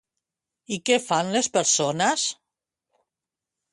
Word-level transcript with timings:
I 0.77 0.77
què 0.89 0.97
fan 1.03 1.29
les 1.35 1.49
persones? 1.57 2.25